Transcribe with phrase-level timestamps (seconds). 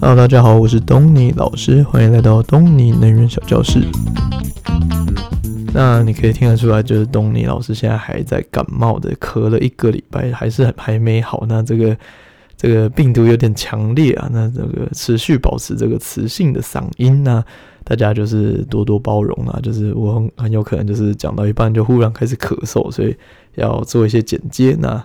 [0.00, 3.80] Hello，大家好，我是东尼老师，欢迎来到东尼能源小教室。
[5.72, 11.44] 那你可以听得出来，就是东尼老师现在还在感冒的，咳了一个礼拜，还是还没好。
[11.48, 11.96] 那这个
[12.56, 17.44] 这个病毒有点强烈啊，那这个持续保持这个磁性的嗓音，呢
[17.84, 19.60] 大家就是多多包容啊。
[19.62, 23.16] 就是我很很有可能就是讲到一半就忽然开始咳嗽，所以
[23.54, 24.76] 要做一些剪接。
[24.80, 25.04] 那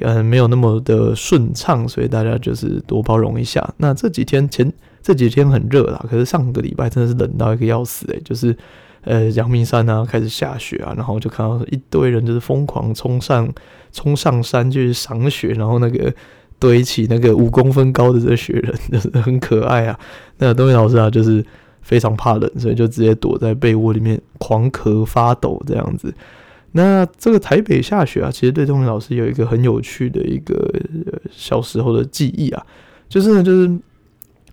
[0.00, 3.66] 嗯，没有那么的顺畅，所以大家就是多包容一下。
[3.78, 8.56] 那这几天前这几天很热啦，可是上个礼拜真的是冷到一个要死诶，就是。
[9.06, 13.46] 呃，阳明山啊，开始下雪啊，然后就看到一堆人就是疯狂冲上
[13.92, 16.10] 冲上山去赏雪，然后那个
[16.58, 20.00] 堆起那个五公分高的这雪人，就是很可爱啊。
[20.38, 21.44] 那东尼老师啊，就是
[21.82, 26.10] 非常怕冷，所以就直接躲在被窝里面狂咳发抖这样子。
[26.76, 30.72] 那这个台北下雪啊，其实对东尼老师有一个很有趣的一个
[31.30, 32.66] 小时候的记忆啊，
[33.08, 33.78] 就是呢，就是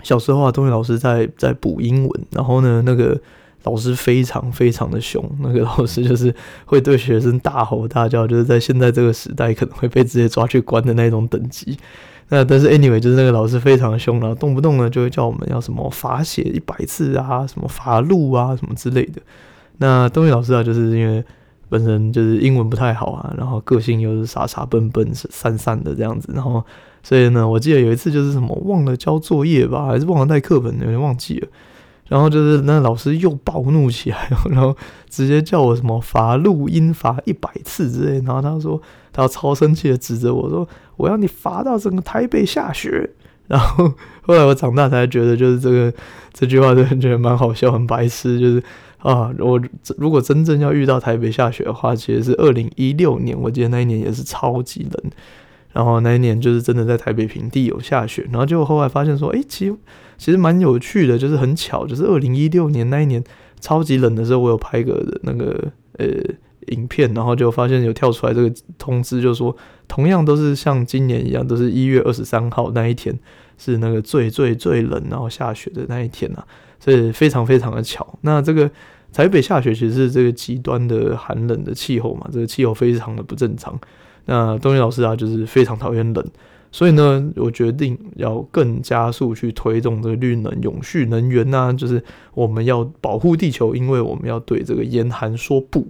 [0.01, 3.19] 小时候啊，东尼老师在在补英文，然后呢，那个。
[3.63, 6.33] 老师非常非常的凶，那个老师就是
[6.65, 11.77] 会对学生大吼大叫，就是在现在这个时代可能会被直接抓去关的那种等级。
[12.29, 19.21] 那但是 anyway，就是那个老师非常凶，然后动不动呢就会叫我们要什么罚写一百次啊，什么罚录啊，什么之类的。
[19.77, 21.23] 那东尼老师啊，就是因为
[21.71, 26.61] 本身就是英文不太好啊，然后个性又是傻傻笨笨、散散的这样子，然后
[27.01, 31.47] 所以呢，我记得有一次就是什么忘了交作业吧，还是忘了带课本，有点忘记了。
[32.09, 34.75] 然后就是那老师又暴怒起来，然后
[35.09, 38.15] 直接叫我什么罚录音罚一百次之类。
[38.25, 38.81] 然后他说
[39.13, 43.09] 他超生气的指着我说：“我要你罚到整个台北下雪。”
[43.47, 43.89] 然后
[44.23, 45.93] 后来我长大才觉得，就是这个
[46.33, 48.37] 这句话真的觉得蛮好笑，很白痴。
[48.37, 48.61] 就是
[49.01, 49.61] 啊，我
[49.97, 55.11] 如果真正要遇到台北下雪的话，其实是二零一六年，我记得那一年也是超级冷。
[55.73, 59.75] 然后那一年就是真的在台北平地有下雪，然后结果后来发现说，哎，其实
[60.17, 63.23] 其实蛮有趣的，就是很巧，就是二零一六年那一年
[63.61, 66.07] 超级冷的时候，我有拍个那个呃
[66.67, 69.55] 影片，然后就发现有跳出来这个通知，就说
[69.87, 73.17] 同样都是像今年一样，都是一月二十三号那一天
[73.57, 76.45] 是那个最最最冷然后下雪的那一天啊，
[76.81, 78.17] 所以非常非常的巧。
[78.21, 78.69] 那这个
[79.13, 83.79] 台北下雪其实是这个极端的寒冷的气候嘛，这个气候非常的不正常。
[84.25, 86.25] 那东尼老师啊，就是非常讨厌冷，
[86.71, 92.03] 所以呢，我决定要更加速去推动这个绿能、永续能源呐、啊，就是
[92.33, 95.87] 我们要保护地球，因为我们要对这个严寒说不，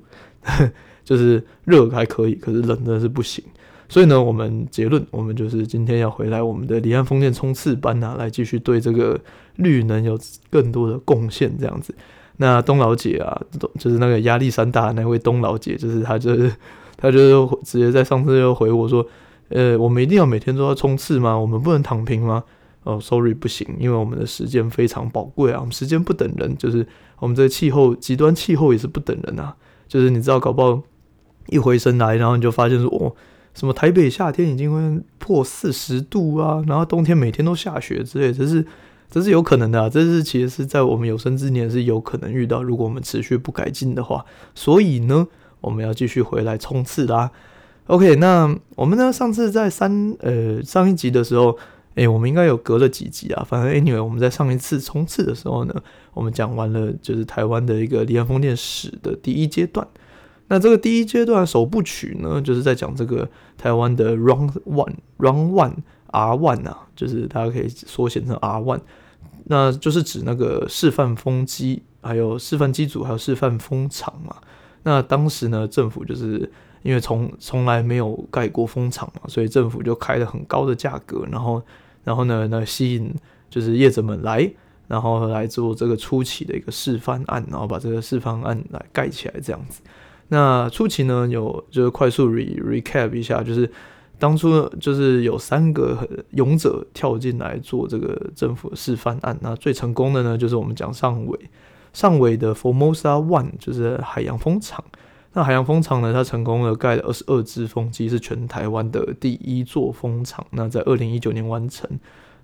[1.03, 3.43] 就是热还可以，可是冷真的是不行。
[3.91, 9.19] 所以呢，我们结论，我们就是今天要回来我们的离岸风电冲刺班啊，来继续对这个
[9.57, 10.17] 绿能有
[10.49, 11.93] 更多的贡献，这样子。
[12.37, 13.41] 那东老姐啊，
[13.77, 16.51] 就是那个压力山大的那位东老姐，就是她就是。
[17.01, 19.03] 他就是直接在上次又回我说
[19.49, 21.35] ：“呃，我们一定要每天都要冲刺吗？
[21.35, 22.43] 我们不能躺平吗？”
[22.85, 26.85] 哦，sorry，不行，因为我们的时间非常宝贵啊，我们时间不等人，就是
[27.17, 29.55] 我们这个气候极端气候也是不等人啊。
[29.87, 30.79] 就是你知道，搞不好
[31.47, 33.15] 一回身来，然后你就发现说：“哦，
[33.53, 38.65] 什么台北夏天已经会破四十度啊，然后冬天每天都下雪之类，这是
[39.09, 44.25] 这是有可能的啊，这是其实是在我们有生之年是有可能遇到，如果我们持续不改进的话。
[44.55, 45.27] 所以呢。”
[45.61, 47.29] 我们要继续回来冲刺啦。
[47.85, 49.13] OK，那我们呢？
[49.13, 51.55] 上次在三呃上一集的时候，
[51.93, 53.45] 哎，我们应该有隔了几集啊。
[53.47, 55.75] 反正 anyway，我们在上一次冲刺的时候呢，
[56.15, 59.87] 我们讲完了就是台湾的一个离岸风电史的第一阶段。
[60.51, 63.25] 那这个第一阶段首部曲呢，就是在讲这个
[63.57, 65.75] 台湾的 Round One Round One
[66.07, 68.81] R One 啊，就是大家可以缩写成 R One，
[69.45, 74.35] 那就是指那个示范风机，还有示范机组，还有示范风场嘛。
[74.83, 76.51] 那当时呢，政府就是
[76.81, 81.63] 因为从从来没有盖过风场嘛，所以政府就开了很高的价格，然后
[82.03, 83.15] 然后呢，那吸引
[83.49, 84.51] 就是业者们来，
[84.89, 89.79] 然后来做这个初期的一个示范案，然后把这个示范案来盖起来这样子。
[90.33, 93.69] 那初期呢，有就是快速 re recap 一下，就是
[94.17, 101.37] 当初就是有三个勇者跳进来做这个政府示范案，那最成功的呢，就是我们讲上尾。
[101.91, 104.81] 上尾的 Formosa One 就是海洋风场，
[105.33, 110.47] 那海洋风场呢，它成功的盖了二十二只风机，是全台湾的第一座风场。
[110.51, 111.89] 那在二零一九年完成。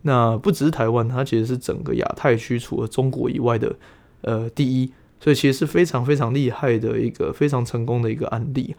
[0.01, 3.73] 那不只是台湾，它其实是整个亚太区除了中国以外的
[4.23, 8.75] 呃第一，所以其实是非常非常厉害的一个非常成功的一个案例。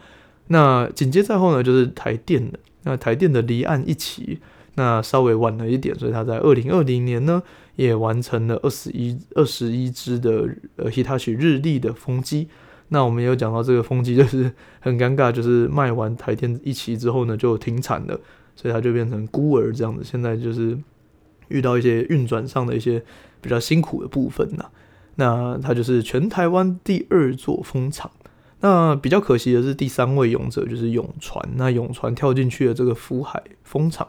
[0.48, 4.38] 那紧接在后呢，就是台电的，那台电的离岸一期，
[4.74, 7.42] 那稍微晚了一点，所以它在二零二零年呢。
[7.78, 12.48] 也完成了二十一二十一只的呃 Hitachi 日立的风机，
[12.88, 14.50] 那我们有讲到这个风机就是
[14.82, 18.20] 很尴尬，就是卖完台电一期之后呢就停产了，
[18.56, 20.02] 所以它就变成孤儿这样子。
[20.02, 20.76] 现在就是
[21.46, 23.00] 遇到一些运转上的一些
[23.40, 24.64] 比较辛苦的部分呐。
[25.18, 28.10] 那它就是全台湾第二座风场。
[28.60, 31.48] 那比较可惜的是，第三位勇者就是永传。
[31.56, 34.08] 那永传跳进去了这个福海风场，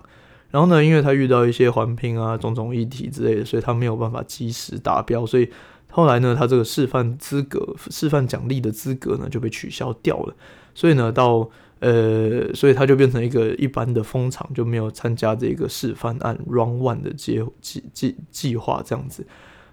[0.50, 5.48] 然后呢，因为他遇到一些环评啊、种种议题之类的，所以他没有办法及时达标，所以
[5.92, 10.36] 后来呢，他这个示范资格、示范奖励的资格呢就被取消掉了。
[10.74, 11.48] 所以呢，到
[11.80, 19.28] 呃，所以他就变成一个一般的风场，就没有参加这个示范案 Run One 的计计计计划这样子。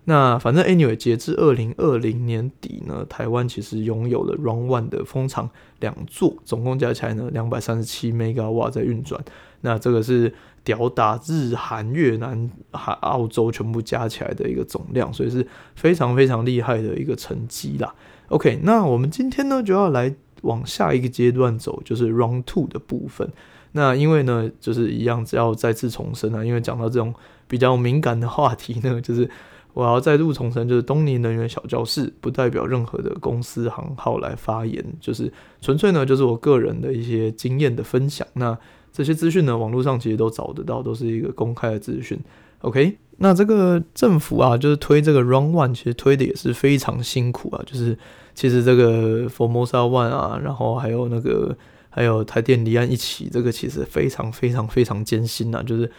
[0.09, 5.51] 那反正 anyway，截至二零二零年底呢，台湾其实拥有了 Round One 的风场
[5.81, 9.21] 两座，总共加起来呢两百三十七 Megawatt 在运转。
[9.63, 10.33] 那这个是
[10.63, 15.45] 吊打日韩、越南、还澳洲全部加起来的一个总量，所以是
[15.75, 17.93] 非常非常厉害的一个成绩啦。
[18.29, 23.29] OK，那我们今天呢就要来往下一个阶段走，就是 Round Two 的部分。
[23.73, 27.13] 那因为呢，就是一样，只要再次重申啊，因为讲到这种
[27.49, 29.29] 比较敏感的话题呢，就是。
[29.77, 35.31] 我要再度重申，就是东尼能源小教室不代表任何的公司行号来发言，就是
[35.61, 38.27] 纯粹呢，就是我个人的一些经验的分享。
[38.33, 38.59] 那
[38.91, 42.19] 这些资讯呢，网络上其实都找得到，都是一个公开的资讯。
[42.63, 47.63] OK，那这个政府啊，就是推这个 Run One，其实推的也是非常辛苦啊。
[47.67, 47.99] 就是
[48.35, 51.55] 其实这个 Formosa One 啊，然后还有那个
[51.91, 55.93] 还有台电离岸一起，这个其实非常非常非常艰辛呐，就是。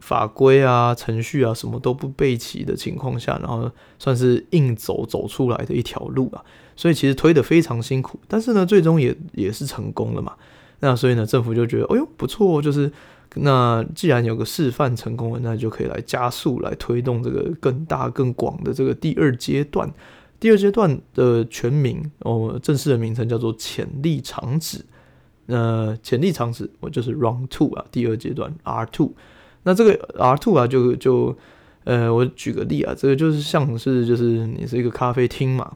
[0.00, 6.44] 法规啊、程序啊，什么都不备齐的情况下，然后算是硬走走出来的一条路啊，
[6.76, 10.34] 所以其实推得非常辛苦，但是呢，最终也也是成功了嘛。
[10.80, 12.90] 那所以呢，政府就觉得，哎呦不错，就是
[13.36, 19.88] 那既然有个示范成功了，那就可以来加速来推动这个更大更广的这个第二阶段。
[20.40, 24.84] 第二阶段的全名哦，正式的名称叫做潜力场址。
[25.46, 29.12] 那潜力场址我就是 Round Two 啊，第二阶段 R Two。
[29.64, 31.36] 那这个 R two 啊，就就
[31.84, 35.72] 呃，我举个例啊，这个就是像是就是你是一个咖啡厅嘛，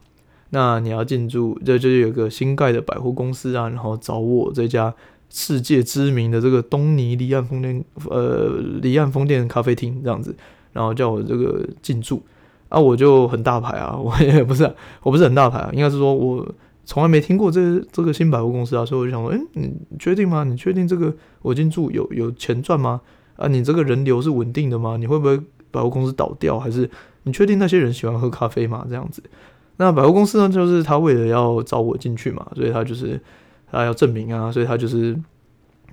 [0.51, 4.93] 那你要进驻，这就是有个新盖的百货公司啊，然后找我这家
[5.29, 10.35] 世界知名的这个东尼离岸风电呃离岸风电咖啡厅这样子，
[10.71, 12.21] 然后叫我这个进驻
[12.69, 14.63] 啊，我就很大牌啊， 我也不是、
[15.03, 16.45] 我不是很大牌啊，应该是说我
[16.85, 20.45] 从来没听过这这个新百货公司啊，所以我就想说，哎，你确定吗？
[20.45, 23.01] 你确定这个我进驻有有钱赚吗？
[23.37, 24.97] 啊，你这个人流是稳定的吗？
[24.97, 25.39] 你会不会
[25.71, 26.59] 百货公司倒掉？
[26.59, 26.89] 还是
[27.23, 28.85] 你确定那些人喜欢喝咖啡吗？
[28.89, 29.21] 这样子，
[29.77, 33.21] 那百货公司呢，就是他为了要找我进去嘛，所以他就是
[33.71, 35.15] 他要证明啊，所以他就是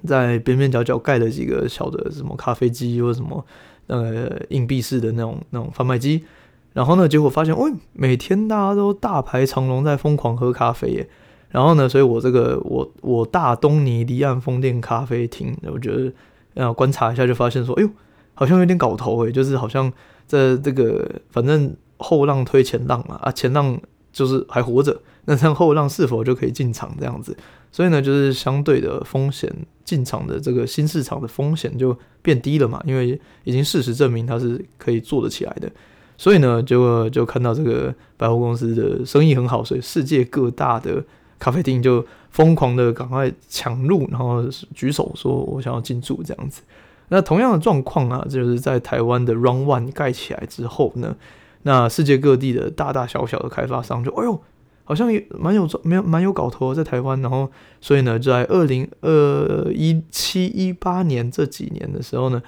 [0.06, 3.44] 在边边角角盖了几个小的什么咖啡机或什么
[3.88, 6.24] 呃硬币式的那种那种贩卖机，
[6.72, 11.08] 然后呢，结果发现，喂，每天大家都大排长龙在疯狂喝咖啡耶，
[11.50, 16.10] 然后呢，所以我这个我我大东尼离岸风电咖啡厅，我觉得。
[16.54, 17.90] 然后观察一下，就发现说，哎呦，
[18.34, 19.92] 好像有点搞头诶，就是好像
[20.26, 23.78] 在这个，反正后浪推前浪嘛，啊，前浪
[24.12, 27.36] 就是还活着，那这样后浪是否就可以进场这样子？
[27.72, 29.52] 所以呢，就是相对的风险
[29.84, 35.70] 进场的这个新市场的风险就变低了嘛，因为已经事实证明它是可以做得起来的。
[36.16, 41.04] 所以呢，就就看到这个百货公司的生意很好，所以世界各大的
[41.38, 42.06] 咖啡厅就。
[42.34, 44.42] 疯狂的赶快抢入，然后
[44.74, 46.62] 举手说：“我想要进驻。”这样子。
[47.10, 51.14] 那同样的状况啊，就是在台湾的 Run One 盖起来之后呢，
[51.62, 54.42] 那世界各地的大大小小的开发商就：“哎呦，
[54.82, 57.48] 好像也蛮有没有蛮有搞头在台湾。”然后，
[57.80, 62.42] 所以呢，在二零二一七一八年这几年的时候呢，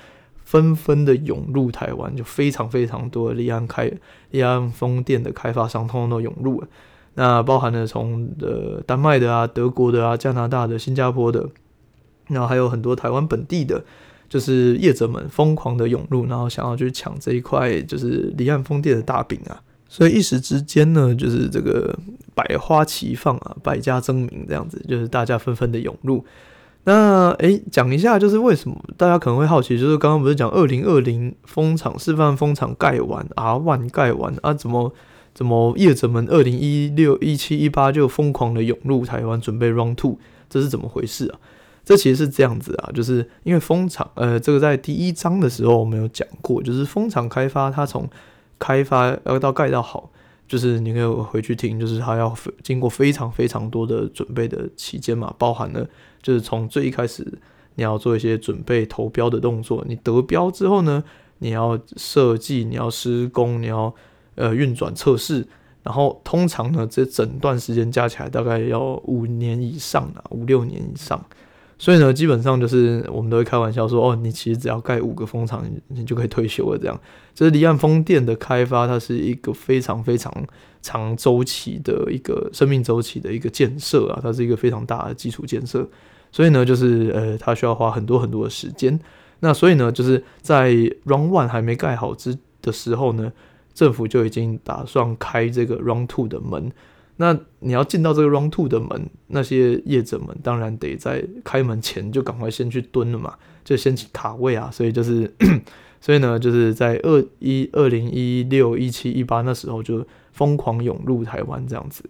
[0.44, 3.88] 纷纷的涌入台湾，就非常非常多的离岸开
[4.32, 6.66] 离岸风电的开发商，通通都涌入了。
[7.18, 11.48] 那包含了从呃丹麦的啊、德国的啊、加拿大的、新加坡的，
[12.28, 13.82] 然后还有很多台湾本地的，
[14.28, 19.56] 就是业者们疯狂的涌入，然后想要去抢这一块就是离岸风电的大饼啊，
[19.88, 21.98] 所以一时之间呢，就是这个
[22.34, 26.22] 百花齐放啊，百家争鸣这样子，就是大家纷纷的涌入。
[26.84, 34.92] 那诶，讲一下就是为什么大家可能会好奇，就是刚刚不是讲二零二零风场示范风场盖完啊，万盖完啊，怎么？
[35.36, 41.38] 怎么业者们二零一六、一七、一八就疯狂的涌入台湾，准备 run to，这是怎么回事啊？
[41.84, 48.08] 这其实是这样子啊，就是因为风场，呃，这个在第一章的时候我们有讲过，就是风场开发，它从
[48.58, 50.10] 开发要到盖到好，
[50.48, 55.86] 就是你可以回去听，就是它要经过非常非常多的准备的期间嘛，包含了
[56.22, 57.22] 就是从最一开始
[57.74, 61.04] 你要做一些准备投标的动作，你得标之后呢，
[61.40, 63.94] 你要设计，你要施工，你要。
[64.36, 65.46] 呃，运转测试，
[65.82, 71.22] 然后通常呢，这整段时间加起来大概要五年以上啊，五六年以上。
[71.78, 76.78] 所以呢，基本上就是我们都会开玩笑说，哦，你其实只要盖五个风场，你就可以退休了。
[76.78, 76.98] 这样，
[77.34, 80.32] 这是离岸风电的开发，它是一个非常非常
[80.80, 85.86] 长周期的一个生命周期的一个建设啊，它是一个非常大的基础建设。
[86.32, 88.98] 所以呢，就是呃，它需要花很多很多的时间。
[89.40, 90.70] 那所以呢，就是在
[91.04, 93.30] Run One 还没盖好之的时候呢，
[93.76, 96.72] 政府就已经打算开这个 Round Two 的门。
[97.18, 104.70] 那你要进到这个 Round Two 的门，那些业者们当然得在开门前就赶快先去蹲了嘛，就先去卡位啊。
[104.72, 105.30] 所以就是，
[106.00, 112.02] 所以呢，就是在二一二零一六一七一八那时候就疯狂涌入台湾这样子。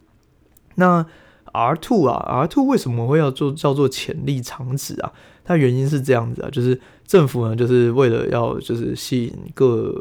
[0.77, 1.05] 那
[1.53, 5.13] R Two 啊，R Two 为什么会要做叫做潜力场址啊？
[5.45, 9.95] 它原因是这样子啊，就是政府呢，就是为了要就是吸引各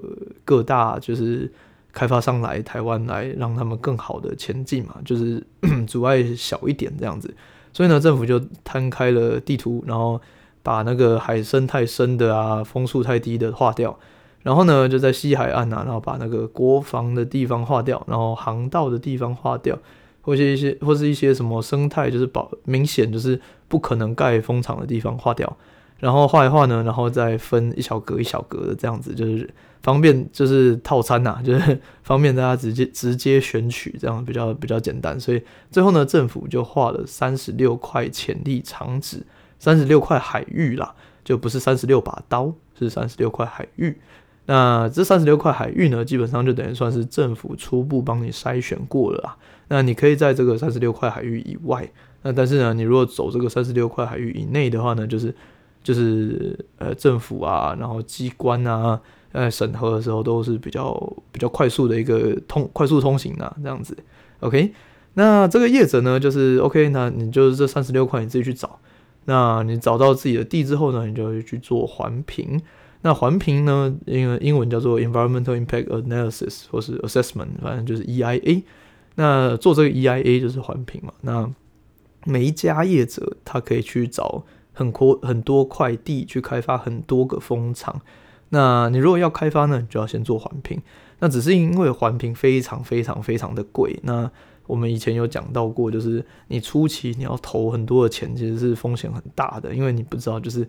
[0.43, 1.51] 各大就是
[1.93, 5.41] 开发商来台湾来，让他们更好的前进嘛，就是
[5.87, 7.33] 阻碍小一点这样子。
[7.71, 10.19] 所以呢，政府就摊开了地图，然后
[10.63, 13.97] 把那个海深太深的啊，风速太低的划掉，
[14.41, 19.77] 然后呢，就在西海岸啊，然后把那个国防的地方划掉，然后航道的地方划掉。
[20.25, 25.55] 或是一些，或是一些什么生态，就是保明显就是不可能盖蜂场的地方划掉，
[25.99, 29.47] 然后画一画呢，然后再分一小格一小格的这样子，就是
[29.83, 35.19] 方便，就是套餐呐、啊，就是 方便大家直接直接选取，这样比较比较简单。
[35.19, 35.39] 所以
[35.69, 39.23] 最后呢，政府就画了三十六块潜力场址，
[39.59, 43.95] 三十六块海域啦，就不是三十六把刀，是三十六块海域。
[44.47, 49.35] 那这三十六块海域呢，基本上就等于算是政府初步帮你筛选过了啦。
[49.69, 51.89] 那你可以在这个三十六块海域以外，
[52.21, 55.33] 那但是呢，你如果走这个三十六块海域以内的话呢，就是
[55.83, 59.01] 就是呃政府啊，然后机关啊，
[59.33, 60.93] 在审核的时候都是比较
[61.31, 63.97] 比较快速的一个通快速通行啊，这样子。
[64.41, 64.71] OK，
[65.15, 68.79] 那这个业者呢，就是 OK，那你就是这三十六块你自己去找。
[69.25, 72.61] 那你找到自己的地之后呢，你就会去做环评。
[73.05, 78.63] 那环评呢，因为英文叫做 Environmental Impact Analysis 或是 Assessment，反正就是 EIA。
[79.13, 81.13] 那做这个 EIA 就是环评嘛。
[81.21, 81.47] 那
[82.23, 84.43] 每一家业者他可以去找
[84.73, 88.01] 很多很多块地去开发很多个风场。
[88.49, 90.81] 那你如果要开发呢，你就要先做环评。
[91.19, 93.99] 那只是因为环评非常非常非常的贵。
[94.01, 94.27] 那
[94.65, 100.67] 我们以前有讲到过，就是你初期你要投很多的钱，其实是风险很大的，因为你不知道就是。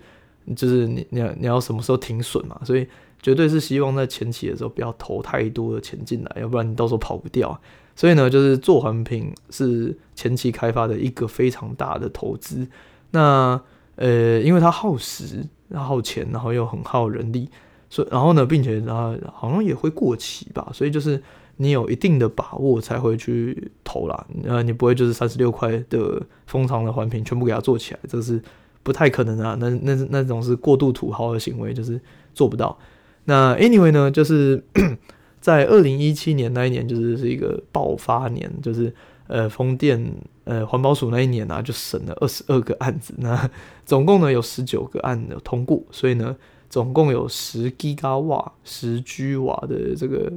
[0.54, 2.86] 就是你你要你要什么时候停损嘛，所以
[3.20, 7.58] 绝对是希望在前期的时候不要投太多的钱进来，要不然你到时候跑不掉。
[7.96, 12.68] 所以呢，就是做环评是前期开发的一个非常大的投资。
[13.10, 13.60] 那
[13.96, 17.48] 呃，因为它耗时、耗钱，然后又很耗人力，
[17.88, 21.20] 所以然后呢，并且它好像也会过期吧，所以就是
[21.56, 24.26] 你有一定的把握才会去投啦。
[24.44, 28.40] 呃，你不会就是三十六块的封藏的环评全部给它做起来，这是。
[28.86, 32.00] 不太可能啊，那那那种是过度土豪的行为，就是
[32.32, 32.78] 做不到。
[33.24, 34.62] 那 anyway 呢，就是
[35.42, 38.94] 在二零一七年那一年，就是是一个爆发年，就是
[39.26, 40.00] 呃风电
[40.44, 43.50] 呃环保署那一年啊，就审了二十二个案子，那
[43.84, 46.36] 总共呢有十九个案有通过，所以呢
[46.70, 50.32] 总共有十 Giga 瓦十 G 瓦的这个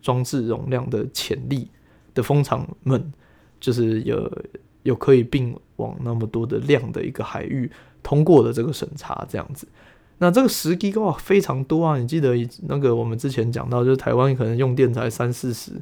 [0.00, 1.68] 装置容量的潜力
[2.14, 3.12] 的风场们，
[3.60, 4.28] 就是有
[4.82, 7.70] 有可以并网那么多的量的一个海域。
[8.02, 9.66] 通过的这个审查，这样子，
[10.18, 11.96] 那这个十 G 瓦非常多啊！
[11.96, 12.34] 你记得
[12.68, 15.72] 那个我们之前讲到，就是台湾可能用电才三四十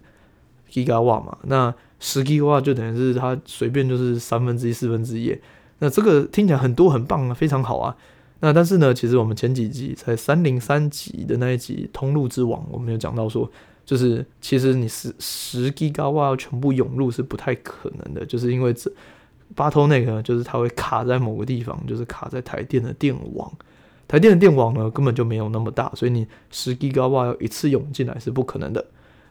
[0.69, 5.37] G 瓦嘛，那十 G 瓦就等于是它随便就是三分之一、四分之一。
[5.79, 7.97] 那这个听起来很多很棒啊，非常好啊。
[8.41, 13.51] 那但是呢，其实我们前几集在三零三集的那一集《通路之王》，我们有讲到说，
[13.85, 18.91] 就是其实你十十 G 瓦要全部涌入是不太可能的，就是因为这。
[19.57, 23.51] Bottleneck 呢，就是它会卡在某个地方，就是卡在台电的电网。
[24.09, 28.85] 台电的电网呢，根本就没有那么大，所以你十 Giga 瓦要一次涌进来是不可能的。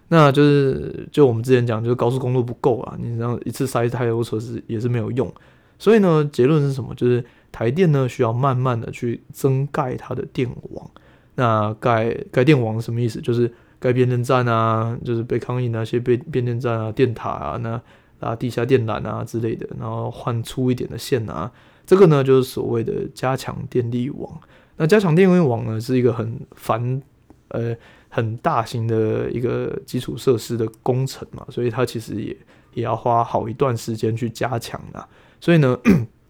[0.08, 5.30] 那就是就我们之前讲，就是高速公路不够啊，你这样一次塞太多车是也是没有用。
[5.78, 6.96] 所以呢，结论是什么？
[6.96, 10.90] 就是台电呢需要慢慢的去增盖它的电网。
[11.36, 13.20] 那盖盖电网什么意思？
[13.20, 17.82] 就是盖变电站啊，就是被抗议那些变变电站啊、电塔啊那。
[18.20, 21.52] 啊，地下电缆啊之类的，然后换粗一点的线啊，
[21.86, 24.40] 这个呢就是所谓的加强电力网。
[24.78, 27.02] 那加强电力网呢是一个很繁
[27.50, 27.76] 呃
[28.10, 32.38] 很大型的一个基础设施的工程嘛，所以它其实也
[32.74, 35.08] 也要花好一段时间去加强啊。
[35.40, 35.78] 所以呢，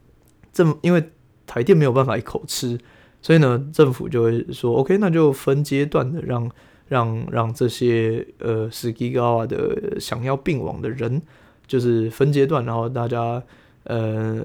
[0.54, 1.04] 政因为
[1.46, 2.78] 台电没有办法一口吃，
[3.22, 6.52] 所以呢政府就会说，OK，那就分阶段的让
[6.88, 11.22] 让让这些呃十 G 高啊的想要并网的人。
[11.70, 13.42] 就是分阶段，然后大家
[13.84, 14.44] 呃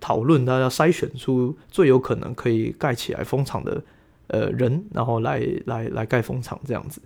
[0.00, 3.80] 讨论，大家筛选出最有可能可以盖起来风场的
[4.26, 7.00] 呃人，然后来来来盖风场这样子。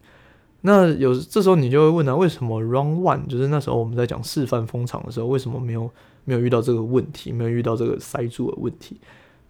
[0.62, 5.90] 那有这时候你就会问啊，为什么 Round One 就是那时候我们在讲示范风场的时候，为什么没有
[6.24, 8.98] 没有遇到这个问题，没有遇到这个塞住的问题？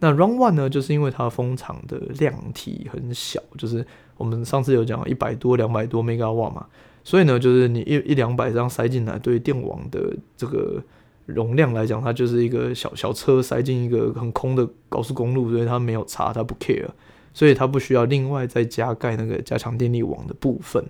[0.00, 6.66] 那 Round One 呢，就是因为它风场的量体很小，就是我们上次有讲一百多、两百多 Megawatt 嘛，
[7.08, 10.78] 所以呢，就是你一一两百这样塞进来，对电网的这个
[11.24, 16.86] 容量来讲，它就是一个小小车塞进一个很空的高速公路，所以它没有差，它不 care。
[17.32, 20.84] 所以它不需要另外再加盖那个加强电力网的部分。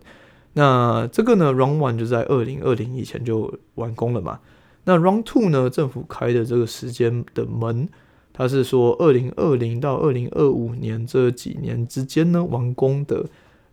[0.55, 4.41] 那这个呢，Round One 就在二零二零以前就完工了嘛。
[4.87, 7.89] 那 Round Two 呢，政府开的这个时间的门，
[8.33, 13.25] 它是说二零二零到二零二五年这几年之间呢，完工的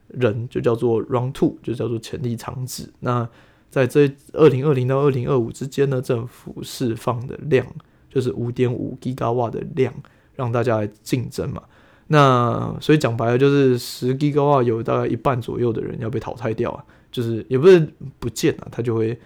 [0.08, 2.90] 人就叫做 Round Two，就叫做潜力场址。
[3.00, 3.28] 那
[3.70, 7.66] 在这二零二零到二零二五之间呢，政府释放的量
[8.10, 9.94] 就是五点五 Gigawatt 的量，
[10.36, 11.62] 让大家来竞争嘛。
[12.08, 17.86] 那所以讲白了，就是十 G 的话，有大概一半左右的人要被淘汰掉啊，就是也不是
[18.20, 19.20] 不见了，他就会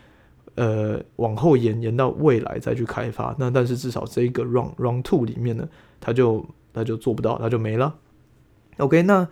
[0.56, 3.36] 呃往后延延到未来再去开发。
[3.38, 5.68] 那但是至少这一个 Round Round Two 里面呢，
[6.00, 7.94] 他就他就做不到，他就没了。
[8.78, 9.28] OK，那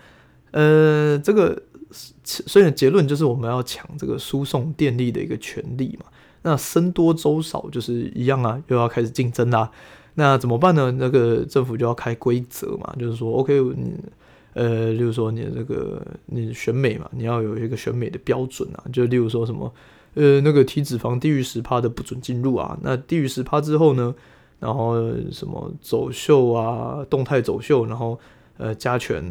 [0.51, 1.61] 呃这个
[1.91, 6.05] 所以结论就是我们要抢这个输送电力的一个权利嘛。
[6.43, 9.69] 那僧多粥少就是一样啊，又要开始竞争啦。
[10.15, 10.91] 那怎么办呢？
[10.91, 13.93] 那个政府就要开规则嘛，就是说，OK，你
[14.53, 19.71] 呃，例如说你这个你选美嘛，你要有一个选美的标准啊，就例如说什么，
[20.15, 24.15] 呃，那个体脂肪低于十趴的不准进入啊，那低于十趴之后呢，
[24.59, 24.95] 然后
[25.31, 28.17] 什么走秀啊，动态走秀，然后
[28.57, 29.23] 呃加权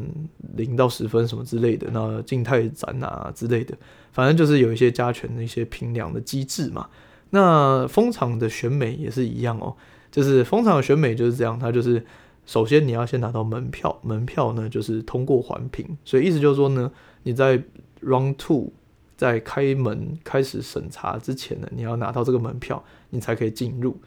[0.57, 3.77] 零到十分什么之类的，那静态展啊之类的，
[4.13, 6.89] 反正就是有一些加权的一些评量的机制嘛。
[7.31, 9.77] 那风场的选美也是一样哦。
[10.11, 12.03] 就是风场的选美就是这样，它就是
[12.47, 16.91] 首先你要先拿到门票，门票呢就是通过环评，所以意思就是说呢，
[17.25, 17.63] 你在
[18.03, 18.73] Round Two
[19.17, 24.01] 在开门开始审查之前呢，你要拿到这个门票，你才可以进入。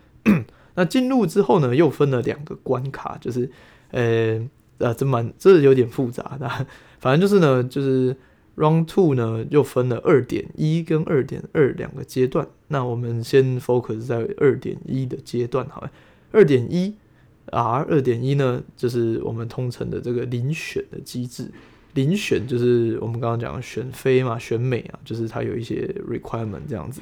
[0.73, 3.51] 那进入之后呢，又分了两个关卡，就是
[3.91, 4.39] 呃
[4.79, 6.49] 呃，这蛮这有点复杂的，
[6.99, 8.15] 反正就是呢，就是
[8.55, 12.47] Round Two 呢又分了二点一跟二点二两个阶段。
[12.69, 15.91] 那我们先 focus 在二点一的阶段，好了，
[16.31, 16.95] 二点一
[17.51, 21.51] R 二点一呢，就是我们通称的这个遴选的机制。
[21.95, 27.01] 遴选就是我们刚刚讲的选妃嘛，选美啊，就是它有一些 requirement 这样子。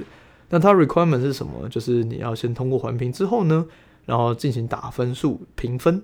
[0.49, 1.67] 那它 requirement 是什么？
[1.69, 3.65] 就是你要先通过环评之后呢，
[4.05, 6.01] 然后进行打分数评分。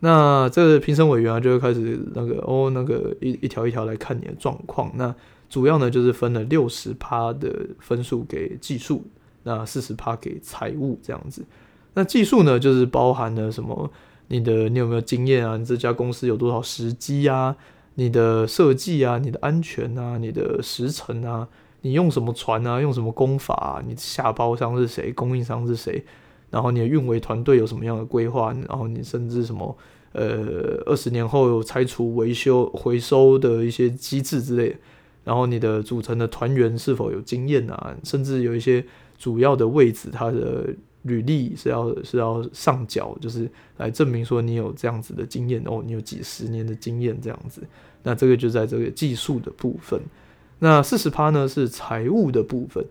[0.00, 4.90] 那这个评审委员啊，就会开始那个哦，那个一一条一条来看你的状况。
[4.94, 5.14] 那
[5.48, 9.04] 主要呢，就是分了六十趴的分数给技术，
[9.42, 11.44] 那四十趴给财务这样子。
[11.94, 13.90] 那技术呢，就是包含了什么？
[14.28, 15.56] 你的你有没有经验啊？
[15.56, 17.56] 你这家公司有多少时机啊？
[17.94, 19.18] 你的设计啊？
[19.18, 20.18] 你的安全啊？
[20.18, 21.48] 你的时程啊？
[21.80, 22.80] 你用什么船啊？
[22.80, 23.82] 用什么工法？
[23.86, 25.10] 你下包商是谁？
[25.12, 26.04] 供应商是谁？
[26.50, 28.52] 然后你的运维团队有什么样的规划？
[28.68, 29.76] 然后你甚至什么？
[30.12, 34.74] 呃，二十年后有拆除、维修、回收的一些机制之类。
[35.22, 37.94] 然后你的组成的团员是否有经验啊？
[38.02, 38.82] 甚至有一些
[39.18, 47.62] 主要的位置，它的履历是要是要上缴，就是来证明说你有这样子的经验哦，你有几十年的经验这样子。
[48.02, 50.00] 那这个就在这个技术的部分。
[50.60, 52.82] 那四十趴呢是财务的部分。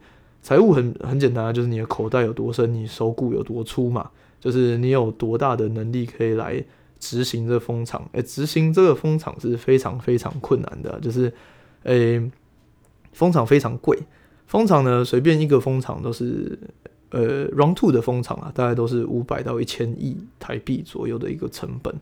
[0.47, 4.09] 财务很很简单啊，就是你的口袋有多深，你手骨有多粗嘛。
[4.39, 6.63] 就是你有多大的能力可以来
[6.99, 8.07] 执行这个风场？
[8.13, 11.33] 诶，执行这个风场是非常非常困难的，就是。
[11.83, 12.31] 诶、欸，
[13.13, 13.97] 风场非常贵，
[14.45, 16.57] 风场呢，随便一个风场都是，
[17.11, 21.95] 呃，Round Two 的风场啊，大概都是五百到一千亿台币左右的一个成本。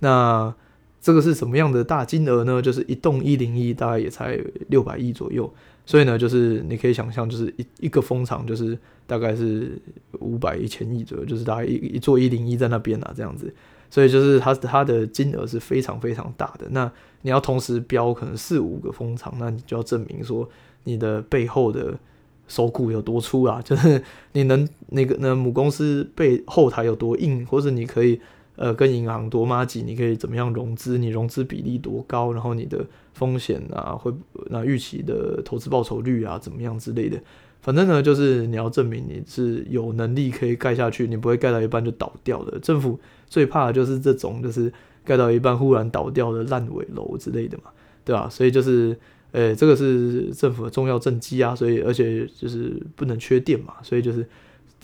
[0.00, 0.52] 那
[1.00, 2.60] 这个是什么样的大金额呢？
[2.60, 5.52] 就是一栋一零一，大概也才六百亿左右。
[5.86, 9.76] 所以呢，就是你可以想象，就是一一个风场就是大概是
[10.20, 13.52] 五百一千亿左右，就是大概一一座一零一在那边啊，这样子。
[13.92, 16.68] 所以就是它它的金额是非常非常大的。
[16.70, 16.90] 那
[17.22, 20.48] 你要同时标可能四五个风场，那你就要证明说
[20.84, 21.98] 你的背后的
[22.46, 24.00] 手骨有多粗啊，就是
[24.32, 28.20] 你能那个那母公司背后台有多硬，或者你可以
[28.60, 34.12] 呃跟银行多麻吉，你可以怎么样融资，你融资比例多高，然后你的风险啊会
[34.50, 37.18] 那预期的投资报酬率啊怎么样之类的。
[37.62, 42.58] 反正呢，就是你要证明你是有能力可以盖下去，你不会盖到一半就倒掉的。
[42.58, 44.70] 政府最怕的就是这种，就是
[45.04, 47.64] 盖到一半忽然倒掉的烂尾楼之类的嘛，
[48.04, 48.28] 对吧？
[48.30, 48.96] 所以就是，
[49.32, 54.26] 呃、这个是政府的重要政绩啊，所以而且就是不能缺电嘛，所以就是，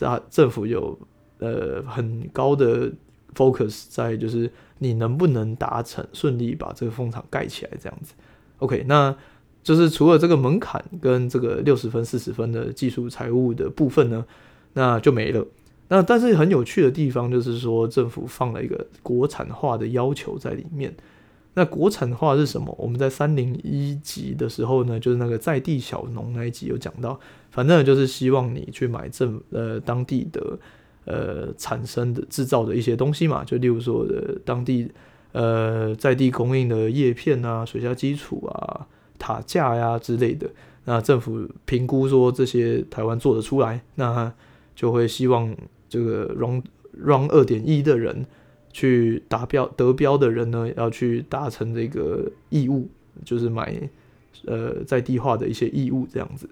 [0.00, 0.98] 啊政府有
[1.38, 2.92] 呃很高的
[3.36, 8.14] focus 在就是你能不能达成顺利把这个风场盖起来这样子。
[8.58, 9.14] OK，那
[9.62, 14.24] 就是除了这个门槛跟这个六十分、四十分的技术财务的部分呢，
[14.72, 15.46] 那就没了。
[15.88, 20.94] 那但是很有趣的地方就是说，政府放了一个国产化的要求在里面。
[21.54, 22.74] 那国产化是什么？
[22.78, 27.18] 我们在三零一集的时候呢，就是那个在地小农那一集有讲到，
[27.50, 30.58] 反正就是希望你去买政呃当地的
[31.06, 34.92] 呃产生的制造的一些东西嘛，就例如说的当地
[35.32, 38.86] 呃在地供应的叶片啊、水下基础啊、
[39.18, 40.50] 塔架呀之类的。
[40.84, 44.30] 那政府评估说这些台湾做得出来，那
[44.74, 45.56] 就会希望
[45.88, 46.62] 这个 run
[47.02, 48.26] Round 二点一的人。
[48.72, 52.86] 去达标得标的人呢，要去达成这个义务，
[53.24, 53.74] 就是买
[54.44, 56.46] 呃在地化的一些义务这样子。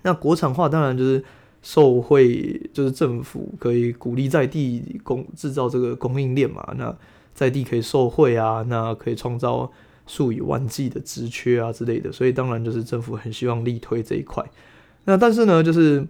[0.00, 1.22] 那国产化当然就是
[1.62, 6.74] 受惠，就是政府可以鼓励在地供制造这个供应链嘛。
[6.76, 6.94] 那
[7.32, 9.72] 在地可以受惠啊，那可以创造
[10.06, 12.12] 数以万计的职缺啊之类的。
[12.12, 14.44] 所以当然就是政府很希望力推这一块。
[15.04, 16.06] 那但是呢，就是。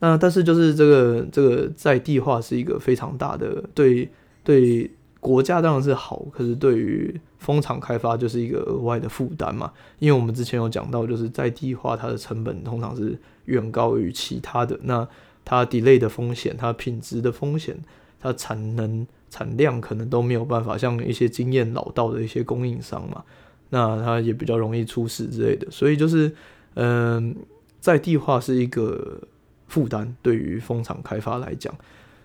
[0.00, 4.08] 那但是就是这个这个在地化是一个非常大的对
[4.44, 4.88] 对
[5.20, 9.72] 国家当然是好，可是对于风场开发就是一个额外的负担嘛。
[9.98, 15.06] 因为我们之前有讲到，就是在地化它的成本通常是远高于其他的，那
[15.44, 17.76] 它 delay 的风险、它品质的风险、
[18.20, 23.24] 它产能产量可能都没有办法像一些经验老道的一些供应商嘛，
[23.70, 25.70] 那它也比较容易出事之类的。
[25.70, 26.32] 所以就是
[26.74, 27.34] 嗯，
[27.80, 29.20] 在地化是一个。
[29.68, 31.70] 负担对于风场开发来讲，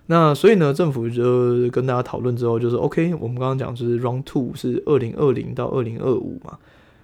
[0.06, 3.14] 那所以呢，政府就跟大家讨论之后，就是 OK。
[3.14, 6.58] 我们刚刚讲就是 Round Two 是二零二零到二零二五嘛，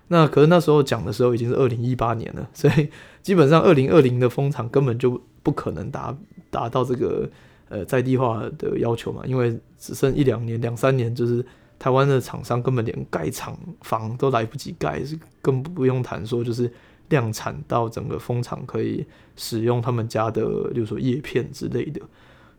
[0.09, 2.89] 那可是那时候讲的时候已经是二零一八年了， 所以
[3.23, 6.17] 基本上二零二零的风场根本就不可能达
[6.51, 7.29] 达到这个
[7.69, 11.45] 呃在地化的要求嘛，因为只剩一两年、两三年，就是
[11.79, 16.71] 台湾的厂商根本连盖厂房都来不及盖，是更不用谈说就是。
[17.11, 22.01] 量产到整个风场可以使用他们家的，比如说叶片之类的，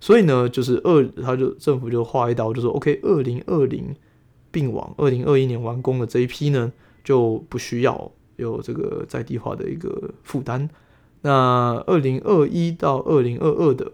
[0.02, 3.96] 所以呢，就是二，他就政府就画一刀，就说 OK，二零二零
[4.52, 10.68] 并网，二零二一年完工的这一批呢，就不需要有这个在地化的一个负担。
[11.22, 13.92] 那二零二一到二零二二的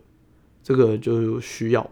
[0.64, 1.92] 这个就需要，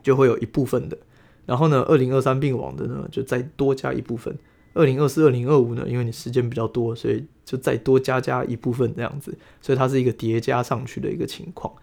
[0.00, 0.96] 就会有一部分的。
[1.44, 4.38] 然后呢，二零二三并网的呢，就再多加一部分。
[4.74, 11.74] 二零二四、二零二五呢，因为你时间比较多，所以就再多加加一部分这样子，所以它是一个叠加上去的一个情况。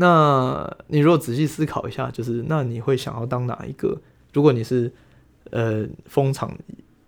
[0.00, 4.00] 那你如果仔细思考一下，就是那你会想要当哪一个？
[4.32, 4.92] 如果你是
[5.50, 6.56] 呃风场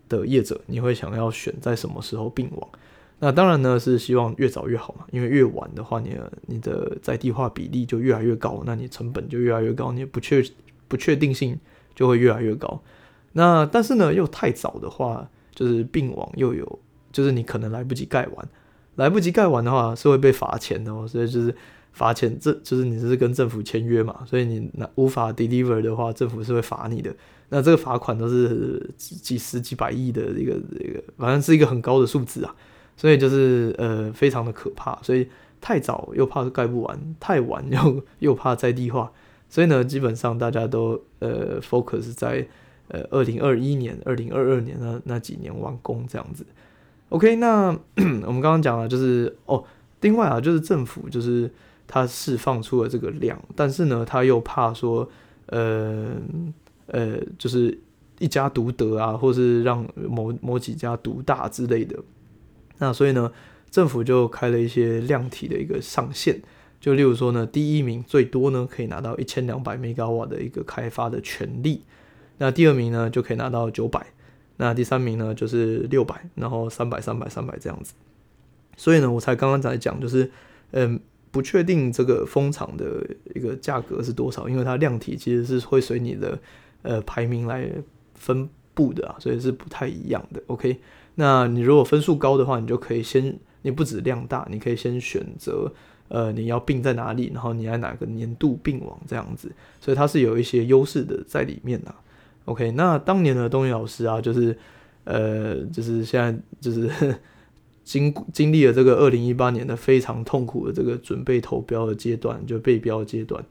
[0.09, 2.69] 的业者，你会想要选在什么时候并网？
[3.19, 10.43] 那当然呢是希望越早越好嘛，因为越晚的话，你你的在地化比例就越来越高，那你成本就越来越高，你不确
[10.89, 11.57] 不确定性
[11.95, 12.81] 就会越来越高。
[13.31, 16.79] 那但是呢，又太早的话，就是并网又有，
[17.13, 18.49] 就是你可能来不及盖完，
[18.95, 21.07] 来不及盖完的话是会被罚钱的哦。
[21.07, 21.55] 所以就是
[21.91, 27.13] 罚钱，这就是你是跟政府签约嘛，所以你那无法 deliver 的话，政府是会罚你的。
[27.49, 32.55] 那这个罚款都是几十几百亿的一个一个，反正是一个很高的数字啊。
[32.95, 35.27] 所以就是呃非常的可怕，所以
[35.59, 39.11] 太早又怕盖不完，太晚又又怕在地化，
[39.49, 42.47] 所以呢，基本上大家都呃 focus 在。
[42.93, 46.45] 呃，二零二一年、二零二二年那那几年完工这样子
[47.07, 49.63] ，OK，那 我们刚刚讲了，就是哦，
[50.01, 51.49] 另外啊，就是政府就是
[51.91, 55.09] 他释放出了这个量，但是呢，他又怕说，
[55.47, 56.15] 呃
[56.87, 57.77] 呃，就是
[58.17, 61.99] 一家独得啊，或是让某某几家独大之类的，
[62.77, 63.29] 那所以呢，
[63.69, 66.41] 政府就开了一些量体的一个上限，
[66.79, 71.81] 就例如说呢，第一名最多呢可以拿到一千两百兆瓦的一个开发的权利。
[72.37, 74.07] 那第二名呢，就可以拿到九百，
[74.55, 77.93] 那第三名呢就是六百，然后三百、三百、三百这样子。
[78.77, 80.31] 所以呢，我才刚刚在讲，就是
[80.71, 80.99] 嗯，
[81.31, 86.37] 不确定这个风场的一个价格是多少，因为它量体其实是会随你的
[86.81, 87.71] 呃排名来
[88.13, 90.43] 分布的啊，所以是不太一样的。
[90.47, 90.79] OK，
[91.15, 95.71] 那你如果分数高的话，你就可以先，你不止量大，你可以先选择
[96.09, 101.95] 呃你要并在哪里，然后你在哪个年度并网这样子，所以它是有一些优势的在里面啊。
[102.45, 104.57] OK，那当年的东尼老师啊，就是，
[105.03, 106.89] 呃，就是现在就是
[107.91, 113.43] 经经历了这个二零一八年的非常痛苦的这个准备投标的阶段，就备标阶段。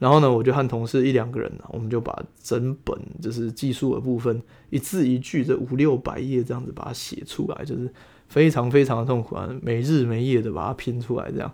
[0.00, 7.88] 然后呢，我就和同事一两个人呢，我们就把整本就是技术的部分一字一句这五六百页这样子把它写出来，就是
[8.26, 11.52] 非常非常的痛苦啊，没日没夜的把它拼出来，这样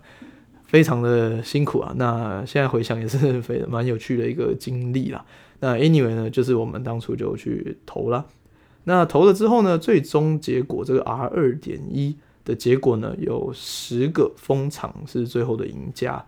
[0.65, 1.93] 非常的辛苦啊。
[1.95, 5.23] 那现在回想也是非蛮有趣的一个经历啦。
[5.59, 8.25] 那 anyway 呢，就是我们当初就去投了。
[8.85, 16.25] 那投了之后呢，最终结果这个 R 二点一的结果呢，有十个风场是最后的赢家。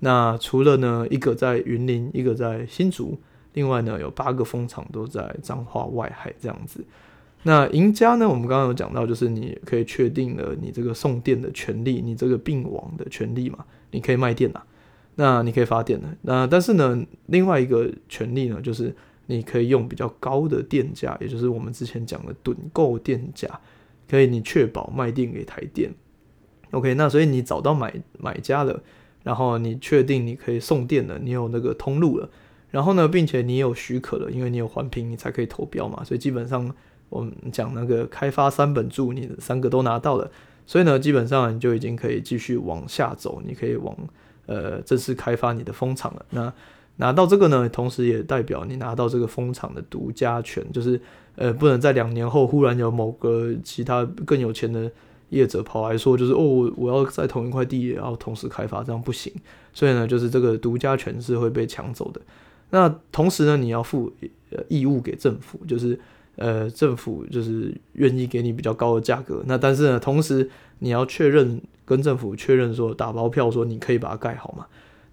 [0.00, 3.18] 那除了呢一个在云林，一个在新竹，
[3.54, 6.84] 另外呢有八个风场都在彰化外海这样子。
[7.42, 14.64] 那赢家呢，我们刚刚有讲到，就是你可以确定了你这个送电的权利，你这个并网的权利嘛，你可以卖电啦，
[15.14, 16.08] 那你可以发电的。
[16.22, 18.92] 那但是呢，另外一个权利呢，就是
[19.26, 23.48] 你可以用比较高的电价，也就是我们之前讲的趸购电价，
[24.08, 25.94] 可以你确保卖电给台电。
[26.72, 28.82] OK，那所以你找到买买家了。
[29.22, 32.30] 然后你确定你可以送电了，你有那个通路了，
[32.70, 36.04] 然后呢，并且你有许可了，因为你有环评，你才可以投标嘛。
[36.04, 36.72] 所以基本上
[37.08, 40.30] 我们讲那个开发三本柱，你三个都拿到了，
[40.64, 43.96] 所以呢，基本上你就已经可以继续往下走，你可以往
[44.46, 46.24] 呃正式开发你的风场了。
[46.30, 46.52] 那
[46.96, 51.00] 拿到这个呢，同时也代表你拿到这个风场的独家权，就是
[51.36, 54.90] 呃不能在两年后忽然有某个其他更有钱的。
[55.30, 59.32] 业者跑来说，就是哦，我要在同一块地也要同时开发，这样不行。
[59.72, 62.20] 所以呢，就是这个独家权是会被抢走的。
[62.70, 64.12] 那同时呢，你要负
[64.68, 65.98] 义务给政府，就是
[66.36, 69.42] 呃，政府就是愿意给你比较高的价格。
[69.46, 74.64] 那但是呢，同时你要确认跟政府确认说，打包票说你可以把它盖好嘛。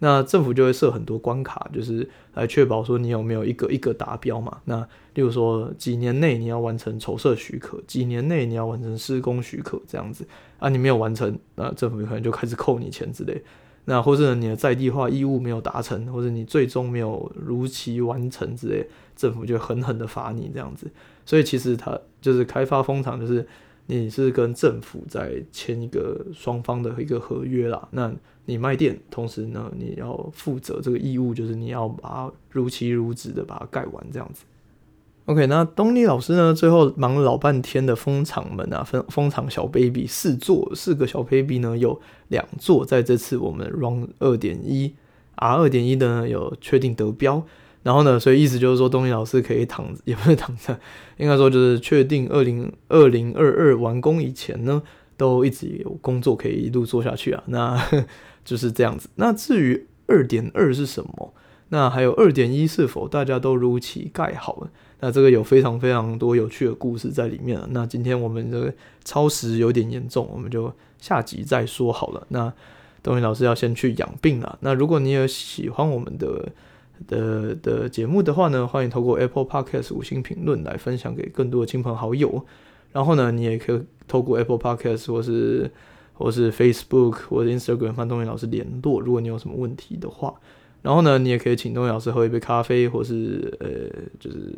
[0.04, 4.58] 那政府就会设很多关卡，就是来确保说你有没有一个一个达标嘛。
[4.66, 10.28] 那例如说几年内你要完成筹设许可，几年内你要完成施工许可这样子
[10.60, 13.42] 啊，你没有完成，那政府可能就开始扣你钱之类。
[13.86, 18.86] 那或者你的在地化义务没有达成，或者你最终没有如期完成之类，
[19.16, 20.92] 政府就狠狠的罚你这样子。
[21.26, 23.48] 所以其实它就是开发风场，就是
[23.86, 27.88] 你是跟政府在签一个双方的一个合约啦。
[27.92, 28.14] 那
[28.46, 34.44] 你卖电，同时呢，你要负责这个义务，就是你要把它如期如质的把它盖完，这样子。
[35.26, 44.94] OK，那东尼老师呢，最后忙了老半天的风场们啊，风风场小 baby 四座，四个小 baby 呢，有两座在这次我们 Run 二点一
[45.36, 47.42] R 二点一的呢有确定得标，
[47.84, 50.80] 然后呢，所以意思就是说东尼老师可以躺，也不是躺着，
[51.18, 54.82] 应该说就是确定二零二零二二完工以前呢，
[55.18, 57.44] 都一直有工作可以一路做下去啊。
[57.48, 57.80] 那
[58.46, 59.10] 就是这样子。
[59.16, 61.34] 那至于二点二是什么？
[61.70, 64.70] 那还有二点一是否大家都如期盖好了？
[65.00, 67.68] 那这个有非常非常多有趣的故事在里面了。
[67.72, 72.26] 那今天我们这个超时有点严重，我们就下集再说好了。
[72.30, 72.54] 那
[73.02, 74.58] 东云老师要先去养病了。
[74.62, 76.50] 那如果你也喜欢我们的
[77.08, 82.46] 的的节目的话呢，欢迎透过 Apple Podcast 五星评论来分享给更多的亲朋好友。
[82.92, 85.72] 然后呢，你也可以透过 Apple Podcast 或是
[86.14, 90.34] 或是 Facebook 或者 Instagram 和东云老师联络，如果你有什么问题的话。
[90.84, 93.70] 然后呢，你也可以请东云老师喝一杯咖啡，或是呃，
[94.20, 94.54] 就是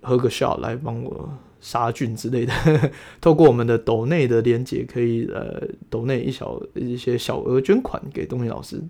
[0.00, 1.28] 喝个 shot 来帮我
[1.60, 2.52] 杀菌之类的。
[3.20, 5.60] 透过我们的抖内的连结，可以呃
[5.90, 8.80] 抖内一小一些小额捐款给东云老师。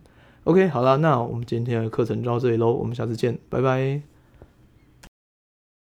[0.45, 4.12] OK，好了，那我们今天的课程就到这里喽，我们下次见，拜拜。